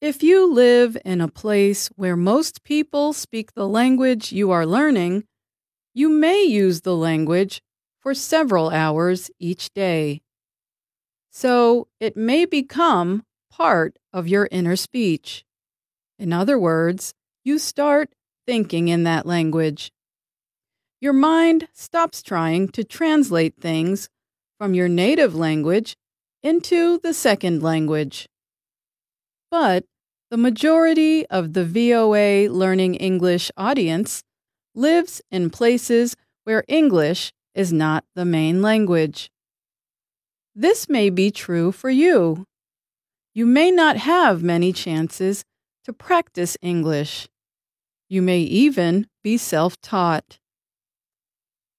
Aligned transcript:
If 0.00 0.22
you 0.22 0.50
live 0.50 0.96
in 1.04 1.20
a 1.20 1.28
place 1.28 1.88
where 1.88 2.16
most 2.16 2.64
people 2.64 3.12
speak 3.12 3.52
the 3.52 3.68
language 3.68 4.32
you 4.32 4.50
are 4.50 4.64
learning, 4.64 5.24
you 5.92 6.08
may 6.08 6.42
use 6.42 6.80
the 6.80 6.96
language 6.96 7.60
for 7.98 8.14
several 8.14 8.70
hours 8.70 9.30
each 9.38 9.74
day. 9.74 10.22
So 11.30 11.88
it 12.00 12.16
may 12.16 12.46
become 12.46 13.24
part 13.50 13.98
of 14.10 14.26
your 14.26 14.48
inner 14.50 14.74
speech. 14.74 15.44
In 16.18 16.32
other 16.32 16.58
words, 16.58 17.12
you 17.44 17.58
start 17.58 18.08
thinking 18.46 18.88
in 18.88 19.04
that 19.04 19.26
language. 19.26 19.92
Your 21.02 21.12
mind 21.12 21.68
stops 21.74 22.22
trying 22.22 22.68
to 22.68 22.84
translate 22.84 23.56
things 23.60 24.08
from 24.56 24.72
your 24.72 24.88
native 24.88 25.34
language 25.34 25.94
into 26.42 26.98
the 27.02 27.12
second 27.12 27.62
language. 27.62 28.30
But 29.50 29.84
the 30.30 30.36
majority 30.36 31.26
of 31.26 31.54
the 31.54 31.64
VOA 31.64 32.48
Learning 32.48 32.94
English 32.94 33.50
audience 33.56 34.22
lives 34.74 35.20
in 35.30 35.50
places 35.50 36.16
where 36.44 36.64
English 36.68 37.32
is 37.54 37.72
not 37.72 38.04
the 38.14 38.24
main 38.24 38.62
language. 38.62 39.30
This 40.54 40.88
may 40.88 41.10
be 41.10 41.30
true 41.30 41.72
for 41.72 41.90
you. 41.90 42.46
You 43.34 43.46
may 43.46 43.70
not 43.70 43.96
have 43.96 44.42
many 44.42 44.72
chances 44.72 45.44
to 45.84 45.92
practice 45.92 46.56
English. 46.62 47.28
You 48.08 48.22
may 48.22 48.40
even 48.40 49.06
be 49.22 49.36
self 49.36 49.80
taught. 49.80 50.38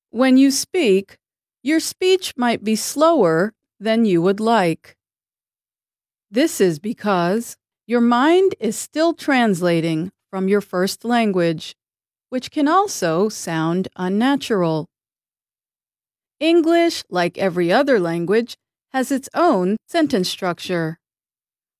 When 0.09 0.35
you 0.37 0.51
speak, 0.51 1.17
your 1.63 1.79
speech 1.79 2.33
might 2.35 2.63
be 2.63 2.75
slower 2.75 3.53
than 3.79 4.03
you 4.05 4.21
would 4.21 4.39
like. 4.39 4.97
This 6.29 6.61
is 6.61 6.79
because 6.79 7.57
your 7.91 7.99
mind 7.99 8.55
is 8.57 8.77
still 8.77 9.13
translating 9.13 10.09
from 10.29 10.47
your 10.47 10.61
first 10.61 11.03
language, 11.03 11.75
which 12.29 12.49
can 12.49 12.65
also 12.65 13.27
sound 13.27 13.89
unnatural. 13.97 14.87
English, 16.39 17.03
like 17.09 17.37
every 17.37 17.69
other 17.69 17.99
language, 17.99 18.55
has 18.93 19.11
its 19.11 19.27
own 19.33 19.75
sentence 19.89 20.29
structure. 20.29 20.99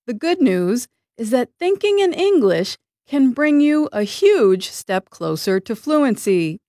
The 0.06 0.12
good 0.12 0.38
news 0.38 0.86
is 1.16 1.30
that 1.30 1.48
thinking 1.58 1.98
in 1.98 2.12
English 2.12 2.76
can 3.06 3.30
bring 3.30 3.62
you 3.62 3.88
a 3.90 4.02
huge 4.02 4.68
step 4.68 5.08
closer 5.08 5.60
to 5.60 5.74
fluency. 5.74 6.60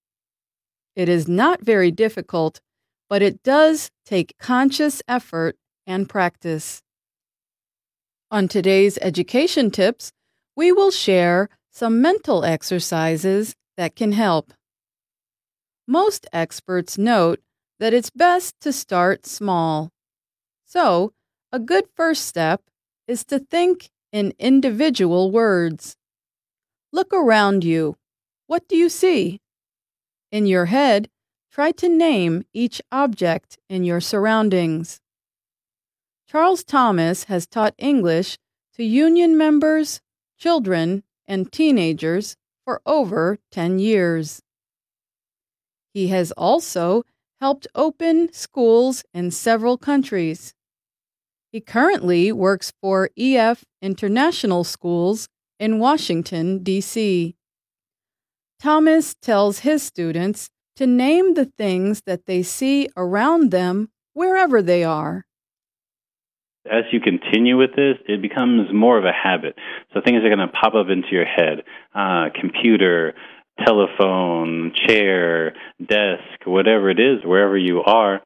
It 0.96 1.10
is 1.10 1.28
not 1.28 1.60
very 1.60 1.92
difficult, 1.92 2.62
but 3.10 3.22
it 3.22 3.44
does 3.44 3.92
take 4.06 4.38
conscious 4.40 5.02
effort 5.06 5.58
and 5.86 6.08
practice. 6.08 6.83
On 8.34 8.48
today's 8.48 8.98
education 9.00 9.70
tips, 9.70 10.12
we 10.56 10.72
will 10.72 10.90
share 10.90 11.50
some 11.70 12.02
mental 12.02 12.44
exercises 12.44 13.54
that 13.78 13.96
can 13.96 14.14
help. 14.14 14.52
Most 15.88 16.26
experts 16.34 16.98
note 16.98 17.42
that 17.80 17.94
it's 17.94 18.10
best 18.10 18.56
to 18.62 18.74
start 18.74 19.28
small. 19.28 19.92
So, 20.66 21.14
a 21.52 21.60
good 21.60 21.86
first 21.96 22.26
step 22.26 22.64
is 23.08 23.24
to 23.26 23.38
think 23.38 23.92
in 24.12 24.34
individual 24.40 25.30
words. 25.30 25.96
Look 26.92 27.14
around 27.14 27.64
you. 27.64 27.98
What 28.48 28.68
do 28.68 28.76
you 28.76 28.90
see? 28.90 29.42
In 30.32 30.48
your 30.48 30.66
head, 30.66 31.08
try 31.52 31.72
to 31.74 31.88
name 31.88 32.46
each 32.52 32.82
object 32.92 33.60
in 33.70 33.84
your 33.84 34.02
surroundings. 34.02 35.00
Charles 36.34 36.64
Thomas 36.64 37.26
has 37.26 37.46
taught 37.46 37.76
English 37.78 38.40
to 38.74 38.84
union 38.84 39.38
members, 39.38 40.02
children, 40.36 41.04
and 41.28 41.52
teenagers 41.52 42.38
for 42.66 42.82
over 42.88 43.38
10 43.52 43.78
years. 43.78 44.42
He 45.94 46.08
has 46.08 46.32
also 46.32 47.04
helped 47.40 47.68
open 47.76 48.34
schools 48.34 49.04
in 49.14 49.30
several 49.30 49.78
countries. 49.78 50.56
He 51.52 51.62
currently 51.62 52.32
works 52.32 52.74
for 52.82 53.12
EF 53.16 53.64
International 53.80 54.64
Schools 54.64 55.30
in 55.60 55.78
Washington, 55.78 56.64
D.C. 56.64 57.36
Thomas 58.60 59.14
tells 59.22 59.60
his 59.60 59.84
students 59.84 60.50
to 60.78 60.88
name 60.88 61.36
the 61.36 61.46
things 61.46 62.02
that 62.08 62.26
they 62.26 62.42
see 62.42 62.90
around 62.98 63.52
them 63.52 63.90
wherever 64.14 64.64
they 64.64 64.84
are. 64.84 65.28
As 66.66 66.84
you 66.92 67.02
continue 67.02 67.58
with 67.58 67.72
this, 67.76 67.98
it 68.08 68.22
becomes 68.22 68.70
more 68.74 68.98
of 68.98 69.04
a 69.04 69.12
habit. 69.12 69.56
So 69.94 70.00
things 70.00 70.24
are 70.24 70.34
going 70.34 70.40
to 70.40 70.48
pop 70.48 70.76
up 70.76 70.88
into 70.90 71.10
your 71.12 71.26
head 71.26 71.64
uh, 71.94 72.30
computer, 72.40 73.14
telephone, 73.66 74.74
chair, 74.88 75.54
desk, 75.86 76.46
whatever 76.46 76.90
it 76.90 77.00
is, 77.00 77.24
wherever 77.26 77.58
you 77.58 77.84
are. 77.84 78.22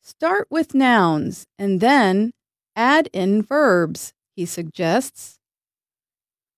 Start 0.00 0.46
with 0.50 0.74
nouns 0.74 1.46
and 1.58 1.80
then 1.80 2.30
add 2.76 3.08
in 3.12 3.42
verbs, 3.42 4.12
he 4.36 4.46
suggests. 4.46 5.38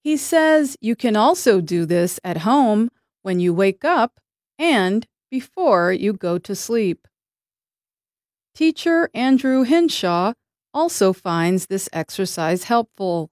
He 0.05 0.19
says 0.19 0.77
you 0.81 0.95
can 0.95 1.17
also 1.17 1.61
do 1.63 1.87
this 1.87 2.21
at 2.23 2.39
home 2.39 2.91
when 3.23 3.41
you 3.41 3.55
wake 3.55 3.85
up 3.85 4.21
and 4.59 5.07
before 5.31 5.93
you 5.93 6.13
go 6.13 6.39
to 6.39 6.55
sleep. 6.55 7.07
Teacher 8.55 9.11
Andrew 9.15 9.63
Henshaw 9.63 10.33
also 10.75 11.13
finds 11.13 11.67
this 11.67 11.89
exercise 11.93 12.65
helpful. 12.65 13.31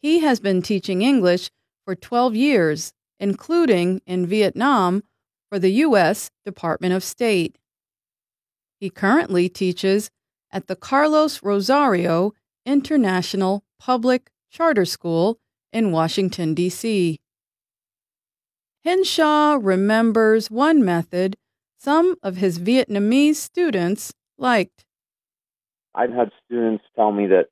He 0.00 0.20
has 0.20 0.40
been 0.40 0.62
teaching 0.62 1.02
English 1.02 1.50
for 1.84 1.94
12 1.94 2.34
years, 2.34 2.92
including 3.18 4.00
in 4.06 4.26
Vietnam 4.26 5.02
for 5.48 5.58
the 5.58 5.70
U.S. 5.70 6.30
Department 6.44 6.94
of 6.94 7.04
State. 7.04 7.58
He 8.80 8.90
currently 8.90 9.48
teaches 9.48 10.10
at 10.50 10.66
the 10.66 10.76
Carlos 10.76 11.42
Rosario 11.42 12.32
International 12.66 13.64
Public 13.78 14.30
Charter 14.50 14.84
School 14.84 15.38
in 15.72 15.90
Washington, 15.90 16.54
D.C. 16.54 17.18
Henshaw 18.84 19.58
remembers 19.60 20.50
one 20.50 20.84
method 20.84 21.36
some 21.84 22.16
of 22.22 22.36
his 22.36 22.58
Vietnamese 22.58 23.36
students 23.36 24.14
liked. 24.38 24.86
I've 25.94 26.12
had 26.12 26.30
students 26.46 26.84
tell 26.96 27.12
me 27.12 27.26
that 27.26 27.48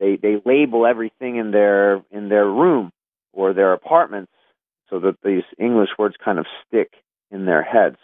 they, 0.00 0.16
they 0.16 0.42
label 0.44 0.84
everything 0.84 1.36
in 1.36 1.52
their 1.52 2.02
in 2.10 2.28
their 2.28 2.46
room 2.46 2.90
or 3.32 3.54
their 3.54 3.72
apartments 3.72 4.32
so 4.90 4.98
that 4.98 5.16
these 5.24 5.44
English 5.58 5.90
words 5.98 6.16
kind 6.22 6.38
of 6.38 6.46
stick 6.66 6.92
in 7.30 7.46
their 7.46 7.62
heads. 7.62 7.96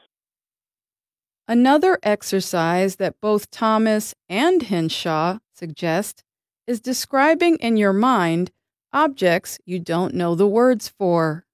Another 1.48 1.98
exercise 2.02 2.96
that 2.96 3.20
both 3.20 3.50
Thomas 3.50 4.14
and 4.28 4.62
Henshaw 4.62 5.38
suggest 5.52 6.22
is 6.66 6.80
describing 6.80 7.56
in 7.56 7.76
your 7.76 7.92
mind 7.92 8.50
objects 8.92 9.58
you 9.66 9.78
don't 9.80 10.14
know 10.14 10.34
the 10.34 10.46
words 10.46 10.88
for. 10.88 11.44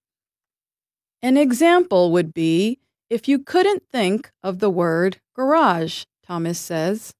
An 1.23 1.37
example 1.37 2.13
would 2.13 2.33
be 2.33 2.79
if 3.11 3.27
you 3.27 3.41
couldn't 3.41 3.83
think 3.91 4.31
of 4.43 4.61
the 4.61 4.71
word 4.71 5.21
garage, 5.35 6.05
Thomas 6.25 6.59
says. 6.59 7.13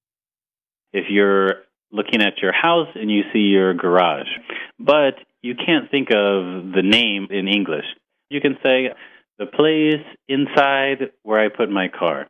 If 0.93 1.07
you're 1.11 1.65
looking 1.91 2.23
at 2.23 2.39
your 2.39 2.53
house 2.53 2.89
and 2.95 3.11
you 3.11 3.23
see 3.33 3.41
your 3.41 3.75
garage, 3.75 4.29
but 4.79 5.15
you 5.43 5.55
can't 5.55 5.91
think 5.91 6.09
of 6.11 6.73
the 6.73 6.83
name 6.83 7.27
in 7.31 7.49
English. 7.49 7.85
You 8.29 8.41
can 8.41 8.57
say, 8.63 8.91
the 9.39 9.47
place 9.47 10.05
inside 10.29 11.11
where 11.23 11.41
I 11.41 11.49
put 11.49 11.71
my 11.71 11.89
car. 11.89 12.29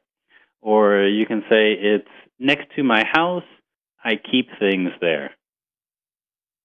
Or 0.62 1.04
you 1.04 1.26
can 1.26 1.43
say, 1.50 1.72
it's 1.72 2.09
next 2.38 2.75
to 2.76 2.82
my 2.82 3.04
house. 3.04 3.44
I 4.03 4.12
keep 4.16 4.49
things 4.59 4.91
there. 5.00 5.32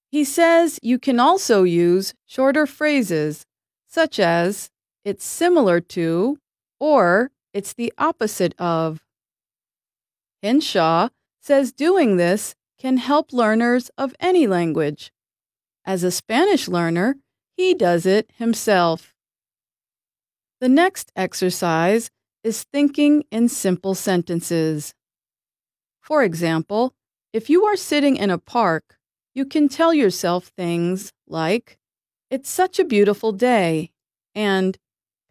He 0.10 0.24
says 0.24 0.80
you 0.82 1.00
can 1.00 1.20
also 1.20 1.64
use 1.64 2.14
shorter 2.26 2.66
phrases, 2.66 3.46
such 3.88 4.20
as, 4.20 4.70
it's 5.04 5.26
similar 5.26 5.82
to, 5.82 6.38
or 6.80 7.32
it's 7.54 7.74
the 7.74 7.94
opposite 7.98 8.54
of. 8.60 9.04
Henshaw 10.44 11.10
says 11.42 11.72
doing 11.72 12.18
this 12.18 12.56
can 12.78 12.98
help 12.98 13.32
learners 13.32 13.90
of 13.98 14.14
any 14.20 14.48
language. 14.48 15.12
As 15.86 16.04
a 16.04 16.12
Spanish 16.12 16.68
learner, 16.68 17.18
he 17.56 17.74
does 17.74 18.06
it 18.06 18.32
himself. 18.38 19.14
The 20.60 20.70
next 20.70 21.12
exercise 21.16 22.12
is 22.44 22.64
thinking 22.64 23.24
in 23.32 23.50
simple 23.50 23.96
sentences. 23.96 24.94
For 26.02 26.24
example, 26.24 26.94
if 27.34 27.50
you 27.50 27.66
are 27.66 27.76
sitting 27.76 28.18
in 28.18 28.30
a 28.30 28.38
park, 28.38 28.98
you 29.34 29.46
can 29.46 29.68
tell 29.68 29.94
yourself 29.94 30.48
things 30.48 31.12
like, 31.28 31.78
It's 32.30 32.50
such 32.50 32.80
a 32.80 32.86
beautiful 32.86 33.32
day, 33.32 33.92
and 34.34 34.78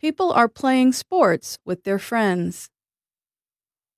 People 0.04 0.32
are 0.32 0.48
playing 0.48 0.92
sports 0.92 1.58
with 1.64 1.84
their 1.84 1.98
friends. 1.98 2.68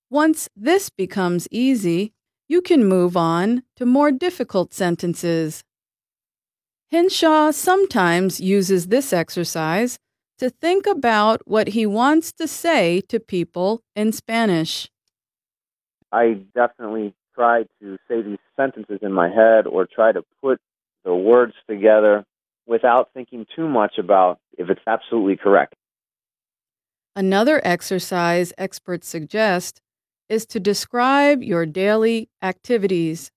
Once 0.09 0.47
this 0.55 0.89
becomes 0.89 1.49
easy, 1.51 2.13
you 2.47 2.61
can 2.61 2.85
move 2.85 3.17
on 3.17 3.63
to 3.75 3.85
more 3.85 4.11
difficult 4.11 4.73
sentences 4.73 5.65
Henshaw 6.89 7.51
sometimes 7.51 8.39
uses 8.39 8.87
this 8.87 9.11
exercise 9.11 9.99
to 10.37 10.49
think 10.49 10.87
about 10.87 11.41
what 11.45 11.67
he 11.69 11.85
wants 11.85 12.31
to 12.31 12.47
say 12.47 13.01
to 13.09 13.19
people 13.19 13.81
in 13.93 14.13
Spanish. 14.13 14.89
I 16.13 16.39
definitely 16.55 17.13
try 17.35 17.63
to 17.81 17.97
say 18.07 18.21
these 18.21 18.37
sentences 18.55 18.99
in 19.01 19.11
my 19.11 19.27
head 19.27 19.67
or 19.67 19.85
try 19.85 20.13
to 20.13 20.23
put 20.41 20.61
the 21.03 21.13
words 21.13 21.55
together 21.69 22.23
without 22.65 23.09
thinking 23.13 23.45
too 23.53 23.67
much 23.67 23.97
about 23.97 24.39
if 24.57 24.69
it's 24.69 24.81
absolutely 24.87 25.35
correct. 25.35 25.75
Another 27.17 27.59
exercise 27.63 28.53
experts 28.59 29.07
suggest 29.07 29.81
is 30.29 30.45
to 30.45 30.59
describe 30.59 31.41
your 31.41 31.65
daily 31.65 32.29
activities. 32.43 33.31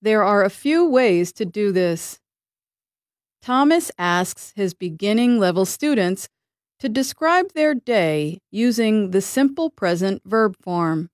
There 0.00 0.24
are 0.24 0.42
a 0.42 0.48
few 0.48 0.88
ways 0.88 1.30
to 1.34 1.44
do 1.44 1.72
this. 1.72 2.20
Thomas 3.42 3.92
asks 3.98 4.54
his 4.56 4.72
beginning 4.72 5.38
level 5.38 5.66
students 5.66 6.30
to 6.78 6.88
describe 6.88 7.52
their 7.52 7.74
day 7.74 8.38
using 8.50 9.10
the 9.10 9.20
simple 9.20 9.68
present 9.68 10.22
verb 10.24 10.56
form. 10.62 11.10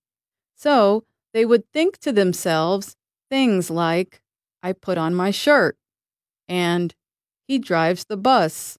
So 0.55 1.03
they 1.35 1.45
would 1.45 1.65
think 1.73 1.99
to 1.99 2.13
themselves 2.13 2.95
things 3.29 3.71
like, 3.71 4.21
I 4.63 4.73
put 4.73 4.99
on 4.99 5.17
my 5.17 5.33
shirt, 5.33 5.77
and 6.49 6.95
he 7.49 7.59
drives 7.59 8.05
the 8.05 8.17
bus. 8.17 8.79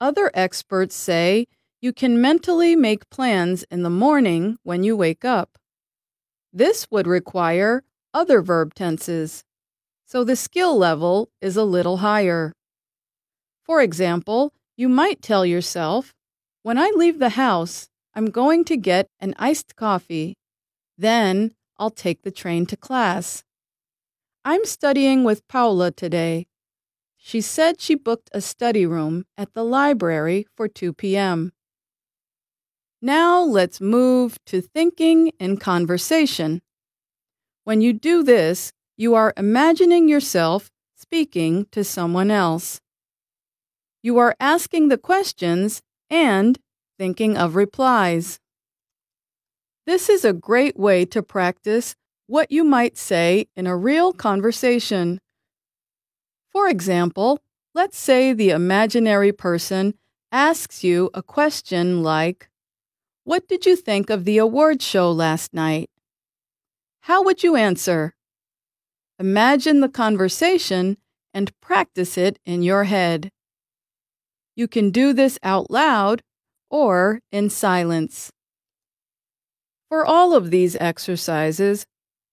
Other 0.00 0.30
experts 0.32 0.94
say 0.94 1.46
you 1.80 1.92
can 1.92 2.20
mentally 2.20 2.76
make 2.76 3.10
plans 3.10 3.64
in 3.70 3.82
the 3.82 3.90
morning 3.90 4.58
when 4.62 4.84
you 4.84 4.96
wake 4.96 5.24
up. 5.24 5.58
This 6.52 6.86
would 6.90 7.06
require 7.06 7.82
other 8.14 8.40
verb 8.40 8.74
tenses, 8.74 9.44
so 10.06 10.24
the 10.24 10.36
skill 10.36 10.76
level 10.76 11.30
is 11.40 11.56
a 11.56 11.64
little 11.64 11.98
higher. 11.98 12.54
For 13.64 13.82
example, 13.82 14.52
you 14.76 14.88
might 14.88 15.20
tell 15.20 15.44
yourself, 15.44 16.14
When 16.62 16.78
I 16.78 16.90
leave 16.94 17.18
the 17.18 17.30
house, 17.30 17.88
I'm 18.14 18.30
going 18.30 18.64
to 18.64 18.76
get 18.76 19.08
an 19.20 19.34
iced 19.38 19.76
coffee. 19.76 20.36
Then 20.96 21.54
I'll 21.78 21.90
take 21.90 22.22
the 22.22 22.30
train 22.30 22.66
to 22.66 22.76
class. 22.76 23.44
I'm 24.44 24.64
studying 24.64 25.24
with 25.24 25.46
Paula 25.48 25.90
today. 25.90 26.46
She 27.18 27.40
said 27.40 27.80
she 27.80 27.94
booked 27.94 28.30
a 28.32 28.40
study 28.40 28.86
room 28.86 29.26
at 29.36 29.52
the 29.52 29.64
library 29.64 30.46
for 30.56 30.68
2 30.68 30.94
p.m. 30.94 31.52
Now 33.02 33.42
let's 33.42 33.80
move 33.80 34.38
to 34.46 34.60
thinking 34.60 35.32
in 35.38 35.58
conversation. 35.58 36.62
When 37.64 37.80
you 37.80 37.92
do 37.92 38.22
this, 38.22 38.72
you 38.96 39.14
are 39.14 39.34
imagining 39.36 40.08
yourself 40.08 40.70
speaking 40.96 41.66
to 41.72 41.84
someone 41.84 42.30
else. 42.30 42.80
You 44.02 44.18
are 44.18 44.34
asking 44.40 44.88
the 44.88 44.98
questions 44.98 45.82
and 46.08 46.58
thinking 46.98 47.36
of 47.36 47.56
replies. 47.56 48.40
This 49.86 50.08
is 50.08 50.24
a 50.24 50.32
great 50.32 50.78
way 50.78 51.04
to 51.06 51.22
practice 51.22 51.94
what 52.26 52.50
you 52.50 52.64
might 52.64 52.96
say 52.96 53.48
in 53.56 53.66
a 53.66 53.76
real 53.76 54.12
conversation. 54.12 55.20
For 56.58 56.66
example, 56.66 57.40
let's 57.72 57.96
say 57.96 58.32
the 58.32 58.50
imaginary 58.50 59.30
person 59.30 59.94
asks 60.32 60.82
you 60.82 61.08
a 61.14 61.22
question 61.22 62.02
like, 62.02 62.50
What 63.22 63.46
did 63.46 63.64
you 63.64 63.76
think 63.76 64.10
of 64.10 64.24
the 64.24 64.38
award 64.38 64.82
show 64.82 65.12
last 65.12 65.54
night? 65.54 65.88
How 67.02 67.22
would 67.22 67.44
you 67.44 67.54
answer? 67.54 68.16
Imagine 69.20 69.78
the 69.78 69.88
conversation 69.88 70.96
and 71.32 71.56
practice 71.60 72.18
it 72.18 72.40
in 72.44 72.64
your 72.64 72.84
head. 72.84 73.30
You 74.56 74.66
can 74.66 74.90
do 74.90 75.12
this 75.12 75.38
out 75.44 75.70
loud 75.70 76.22
or 76.70 77.20
in 77.30 77.50
silence. 77.50 78.32
For 79.88 80.04
all 80.04 80.34
of 80.34 80.50
these 80.50 80.74
exercises, 80.80 81.86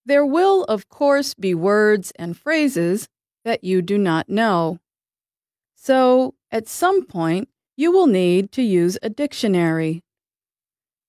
there 0.03 0.25
will, 0.25 0.63
of 0.63 0.89
course, 0.89 1.35
be 1.35 1.53
words 1.53 2.11
and 2.15 2.35
phrases 2.35 3.07
that 3.45 3.63
you 3.63 3.81
do 3.81 3.97
not 3.97 4.27
know. 4.27 4.79
So, 5.75 6.35
at 6.51 6.67
some 6.67 7.05
point, 7.05 7.47
you 7.77 7.91
will 7.91 8.07
need 8.07 8.51
to 8.53 8.61
use 8.61 8.97
a 9.01 9.09
dictionary. 9.09 10.01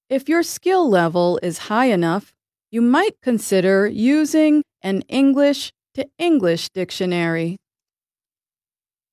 If 0.09 0.29
your 0.29 0.43
skill 0.43 0.88
level 0.88 1.41
is 1.43 1.67
high 1.67 1.87
enough, 1.87 2.33
you 2.71 2.83
might 2.83 3.21
consider 3.23 3.87
using 3.87 4.62
an 4.83 5.03
English 5.09 5.73
to 5.94 6.06
English 6.19 6.69
dictionary. 6.71 7.56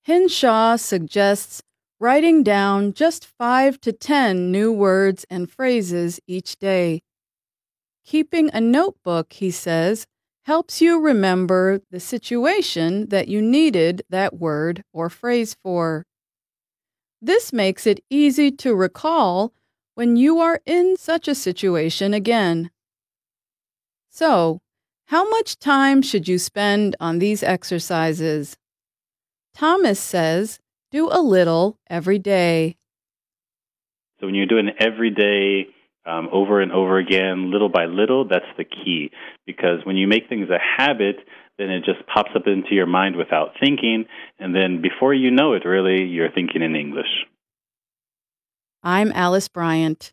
Henshaw 0.03 0.75
suggests 0.75 1.61
writing 1.99 2.43
down 2.43 2.93
just 2.93 3.25
five 3.25 3.79
to 3.79 3.93
ten 3.93 4.51
new 4.51 4.71
words 4.71 5.25
and 5.29 5.49
phrases 5.49 6.19
each 6.27 6.57
day. 6.57 6.99
Keeping 8.05 8.49
a 8.53 8.59
notebook, 8.59 9.31
he 9.31 9.49
says, 9.49 10.05
helps 10.45 10.81
you 10.81 10.99
remember 10.99 11.81
the 11.89 11.99
situation 11.99 13.07
that 13.09 13.27
you 13.27 13.41
needed 13.41 14.03
that 14.09 14.35
word 14.35 14.83
or 14.91 15.09
phrase 15.09 15.55
for. 15.63 16.05
This 17.21 17.53
makes 17.53 17.87
it 17.87 18.03
easy 18.09 18.51
to 18.51 18.75
recall 18.75 19.53
when 19.95 20.15
you 20.17 20.39
are 20.39 20.59
in 20.65 20.97
such 20.97 21.27
a 21.27 21.35
situation 21.35 22.13
again. 22.13 22.69
So, 24.09 24.59
how 25.07 25.29
much 25.29 25.57
time 25.57 26.01
should 26.01 26.27
you 26.27 26.37
spend 26.37 26.95
on 26.99 27.19
these 27.19 27.43
exercises? 27.43 28.57
Thomas 29.53 29.99
says 29.99 30.59
do 30.91 31.09
a 31.11 31.21
little 31.21 31.77
every 31.89 32.19
day. 32.19 32.77
So, 34.19 34.27
when 34.27 34.35
you're 34.35 34.45
doing 34.45 34.69
every 34.79 35.09
day, 35.09 35.72
um, 36.05 36.29
over 36.31 36.61
and 36.61 36.71
over 36.71 36.97
again, 36.97 37.51
little 37.51 37.69
by 37.69 37.85
little, 37.85 38.27
that's 38.27 38.45
the 38.57 38.65
key. 38.65 39.11
Because 39.45 39.79
when 39.83 39.95
you 39.95 40.07
make 40.07 40.27
things 40.27 40.49
a 40.49 40.59
habit, 40.59 41.17
then 41.57 41.69
it 41.69 41.85
just 41.85 42.05
pops 42.13 42.31
up 42.35 42.47
into 42.47 42.73
your 42.73 42.85
mind 42.85 43.15
without 43.15 43.51
thinking. 43.59 44.05
And 44.39 44.55
then 44.55 44.81
before 44.81 45.13
you 45.13 45.31
know 45.31 45.53
it, 45.53 45.65
really, 45.65 46.03
you're 46.03 46.31
thinking 46.31 46.61
in 46.61 46.75
English. 46.75 47.25
I'm 48.81 49.11
Alice 49.13 49.47
Bryant. 49.47 50.11